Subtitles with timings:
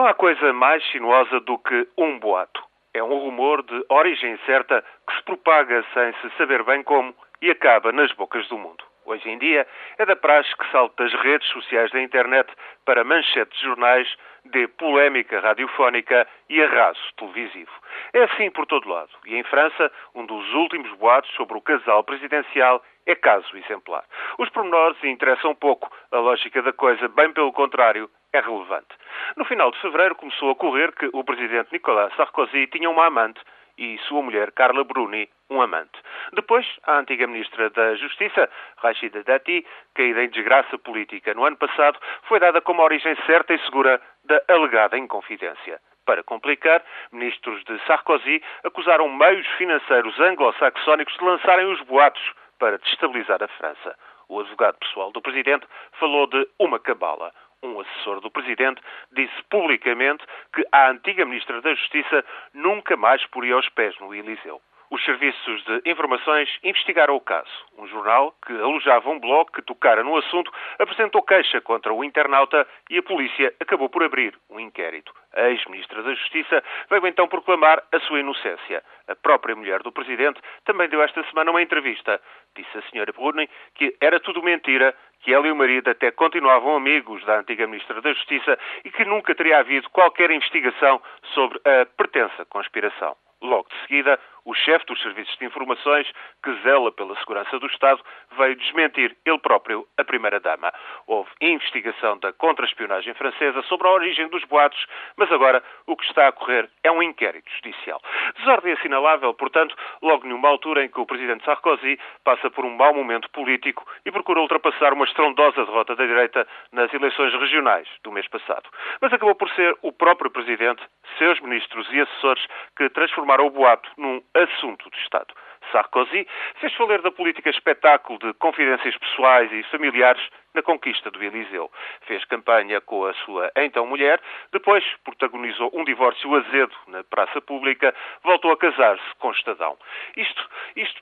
[0.00, 2.64] Não há coisa mais sinuosa do que um boato.
[2.94, 7.50] É um rumor de origem certa que se propaga sem se saber bem como e
[7.50, 8.82] acaba nas bocas do mundo.
[9.10, 9.66] Hoje em dia
[9.98, 12.48] é da praxe que salta das redes sociais da internet
[12.86, 14.06] para manchetes de jornais,
[14.44, 17.72] de polémica radiofónica e arraso televisivo.
[18.12, 19.10] É assim por todo lado.
[19.26, 24.04] E em França, um dos últimos boatos sobre o casal presidencial é caso exemplar.
[24.38, 25.90] Os pormenores interessam pouco.
[26.12, 28.94] A lógica da coisa, bem pelo contrário, é relevante.
[29.36, 33.40] No final de fevereiro começou a correr que o presidente Nicolas Sarkozy tinha uma amante
[33.80, 35.98] e sua mulher Carla Bruni um amante.
[36.32, 41.98] Depois, a antiga ministra da Justiça, Rachida Dati, caída em desgraça política no ano passado,
[42.28, 45.80] foi dada como origem certa e segura da alegada inconfidência.
[46.06, 52.22] Para complicar, ministros de Sarkozy acusaram meios financeiros anglo-saxónicos de lançarem os boatos
[52.58, 53.96] para destabilizar a França.
[54.28, 55.66] O advogado pessoal do presidente
[55.98, 57.32] falou de uma cabala.
[57.62, 58.80] Um assessor do presidente
[59.12, 60.24] disse publicamente
[60.54, 62.24] que a antiga ministra da Justiça
[62.54, 64.62] nunca mais poria os pés no Eliseu.
[64.90, 67.48] Os serviços de informações investigaram o caso.
[67.78, 72.66] Um jornal que alojava um blog que tocara no assunto apresentou queixa contra o internauta
[72.90, 75.14] e a polícia acabou por abrir um inquérito.
[75.32, 78.82] A ex-ministra da Justiça veio então proclamar a sua inocência.
[79.06, 82.20] A própria mulher do presidente também deu esta semana uma entrevista.
[82.56, 86.76] Disse a senhora Bruni que era tudo mentira, que ela e o marido até continuavam
[86.76, 91.00] amigos da antiga ministra da Justiça e que nunca teria havido qualquer investigação
[91.34, 93.16] sobre a pertença conspiração.
[93.42, 96.10] Logo de seguida, o chefe dos serviços de informações,
[96.42, 98.00] que zela pela segurança do Estado,
[98.36, 100.72] veio desmentir ele próprio a primeira-dama.
[101.06, 106.28] Houve investigação da contra-espionagem francesa sobre a origem dos boatos, mas agora o que está
[106.28, 108.00] a correr é um inquérito judicial.
[108.36, 112.94] Desordem assinalável, portanto, logo numa altura em que o presidente Sarkozy passa por um mau
[112.94, 118.28] momento político e procura ultrapassar uma estrondosa derrota da direita nas eleições regionais do mês
[118.28, 118.68] passado.
[119.00, 120.82] Mas acabou por ser o próprio presidente,
[121.18, 122.46] seus ministros e assessores
[122.76, 125.34] que transformaram o boato num assunto de Estado.
[125.72, 126.26] Sarkozy
[126.60, 130.22] fez valer da política espetáculo de confidências pessoais e familiares
[130.54, 131.70] na conquista do Eliseu.
[132.02, 134.20] Fez campanha com a sua então mulher,
[134.52, 139.78] depois protagonizou um divórcio azedo na praça pública, voltou a casar-se com Estadão.
[140.16, 140.48] Isto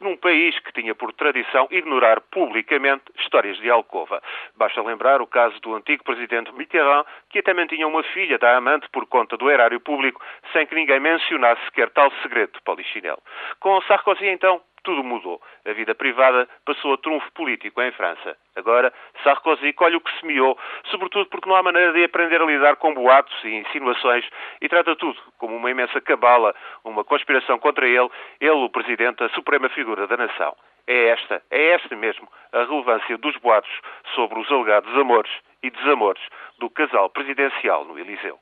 [0.00, 4.22] num país que tinha por tradição ignorar publicamente histórias de alcova.
[4.56, 8.88] Basta lembrar o caso do antigo presidente Mitterrand, que até mantinha uma filha da amante
[8.90, 13.22] por conta do erário público, sem que ninguém mencionasse sequer tal segredo polichinelo.
[13.60, 15.42] Com Sarkozy, então, tudo mudou.
[15.66, 18.36] A vida privada passou a trunfo político em França.
[18.54, 18.92] Agora,
[19.24, 22.94] Sarkozy colhe o que semeou, sobretudo porque não há maneira de aprender a lidar com
[22.94, 24.24] boatos e insinuações
[24.60, 26.54] e trata tudo como uma imensa cabala,
[26.84, 28.08] uma conspiração contra ele,
[28.40, 30.56] ele, o presidente, a suprema figura da nação.
[30.86, 33.80] É esta, é esta mesmo, a relevância dos boatos
[34.14, 35.32] sobre os alegados amores
[35.64, 36.22] e desamores
[36.60, 38.38] do casal presidencial no Eliseu.